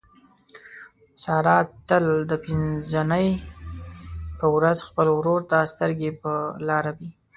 [1.23, 1.57] ساره
[1.87, 3.27] تل د پینځه نۍ
[4.37, 6.31] په ورخ خپل ورور ته سترګې په
[6.67, 7.09] لاره وي.